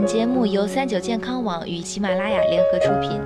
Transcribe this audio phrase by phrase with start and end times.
[0.00, 3.20] 本节目由三九健康网与喜马拉雅联合出品。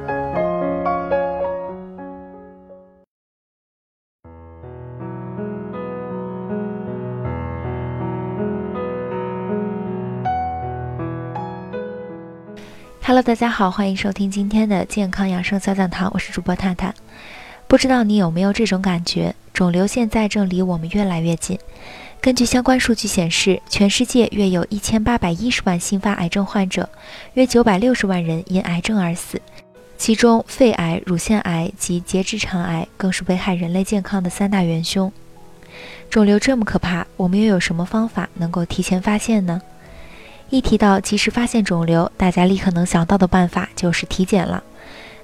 [13.05, 16.93] Hello，大家好，欢迎收听今天的健康养生小讲堂，我是主播探探。
[17.69, 19.37] 不知道你有没有这种感觉？
[19.53, 21.57] 肿瘤现在正离我们越来越近。
[22.25, 26.89] 根据相关数据显示，全世界约有一千八百一十万新发癌症患者，
[27.35, 29.39] 约九百六十万人因癌症而死，
[29.99, 35.13] 其中肺癌、乳腺癌及结直肠癌更是危害人类健康的三大元凶。
[36.09, 39.61] 肿瘤这么可怕，我们又有什么方法能够提前发现呢？
[40.49, 44.65] 一提到及时发现肿瘤，大家立刻能想到的办法就是体检了。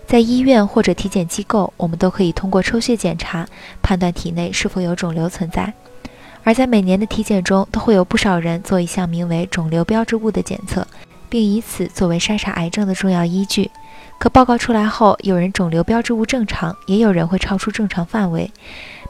[0.07, 3.49] 在医院或者体检机构，我们都可以通过抽血检查
[3.81, 5.73] 判断体内是否有肿瘤存在。
[6.43, 10.87] 而在每年的体检中，都会有不少人做一项名为肿瘤标志物的检测，
[11.29, 13.71] 并以此作为筛查癌症的重要依据。
[14.19, 18.51] 可报告出来后，有人肿瘤标志物正常，也有人会超出正常范围。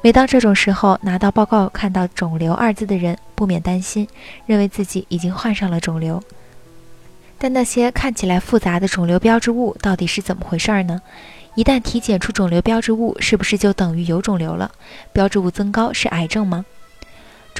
[0.03, 4.09] 每当这种时候，拿到报告看到“肿瘤”二字的人，不免担心，
[4.47, 6.22] 认为自己已经患上了肿瘤。
[7.39, 11.00] 但那些看起来复杂的肿瘤标志物到底是怎么回事儿呢？
[11.55, 14.70] 一旦体检出肿瘤标志物，是不是就等于有肿瘤了？
[15.12, 16.65] 标志物增高是癌症吗？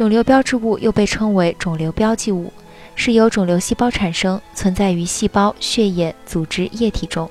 [0.01, 2.51] 肿瘤标志物又被称为肿瘤标记物，
[2.95, 7.31] 是由肿瘤细胞产生，存在于细胞、血液、组织、液体中，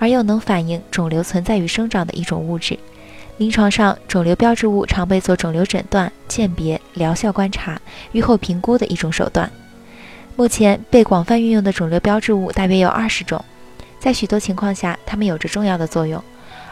[0.00, 2.76] 而又能反映肿瘤存在与生长的一种物质。
[3.36, 7.80] 临床上，肿瘤标志物常被做肿瘤诊断、鉴别、疗效观察、
[8.10, 9.48] 预后评估的一种手段。
[10.34, 13.44] 目前被广泛运用的肿瘤标志物大约有二十种，
[14.00, 16.20] 在许多情况下，它们有着重要的作用。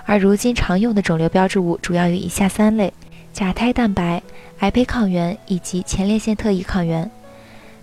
[0.07, 2.93] 而如今常用的肿瘤标志物主要有以下三类：
[3.37, 4.23] 甲胎蛋白。
[4.61, 7.11] 癌胚抗原以及前列腺特异抗原，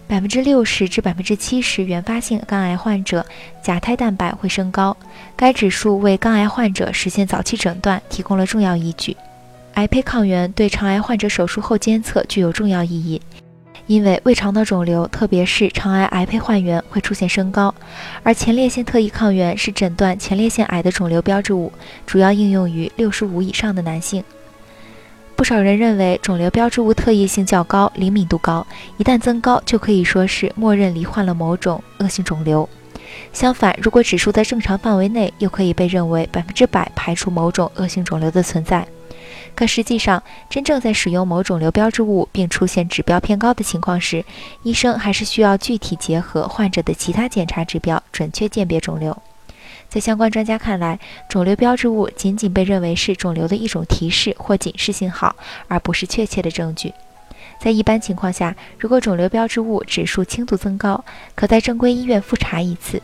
[0.07, 3.23] 百分之六十至百分之七十原发性肝癌患者
[3.61, 4.97] 甲胎蛋白会升高，
[5.35, 9.15] 该指数为肝癌患者实现早期诊断提供了重要依据。
[9.75, 13.21] 癌胚抗原对肠癌患者手术后监测具有重要意义，
[13.85, 17.71] 因为胃肠道肿瘤，特别是肠癌癌胚患原会出现升高，
[18.23, 21.71] 而前列腺特异抗原是诊断前列腺癌的肿瘤标志物，
[22.07, 24.23] 主要应用于六十五以上的男性。
[25.35, 28.65] 不少人认为肿瘤标志物特异性较高，灵敏度高，
[28.97, 32.67] 一旦增高就可以说是默认罹患了某种恶性肿瘤。
[33.33, 38.87] 相反，如果指数在正常范围内，又可以被认为百分之百排除某种恶性肿瘤的存在。
[39.55, 44.23] 可实际上，真正在使用某肿瘤标志物并出现指标偏高的情况时，
[44.63, 49.15] 医生还是需要具体结合患者的其他检查指标，准确鉴别肿瘤。
[49.93, 50.99] 在相关专家看来，
[51.29, 55.35] 肿瘤标志物仅仅被认为是肿瘤的一种提示或警示信号，
[55.67, 56.91] 而不是确切的证据。
[57.59, 61.05] 在一般情况下，如果肿瘤标志物指数轻度增高，
[61.35, 62.97] 可在正规医院复查一次；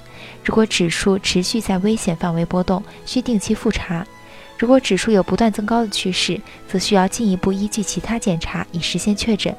[0.43, 4.03] 如果指数持续在危险范围波动，需定期复查；
[4.57, 9.55] 如果指数有不断增高的趋势，则需要进一步依据其他检查以实现确诊。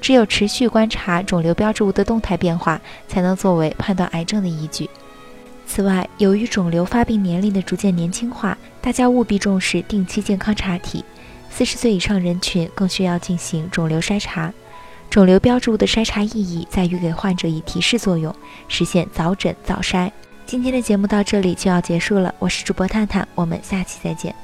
[0.00, 4.88] 只有持续观察肿瘤标志物的动态变化，才能作为判断癌症的依据。
[5.72, 11.04] 此外，由于肿瘤发病年龄的逐渐年轻化，大家务必重视定期健康查体。
[11.48, 14.52] 四十岁以上人群更需要进行肿瘤筛查。
[15.08, 18.34] 肿瘤标志物的筛查意义在于给患者以提示作用，
[18.66, 20.10] 实现早诊早筛。
[20.44, 24.34] 今天的节目到这里就要结束了，我是主播探探，我们下期再见。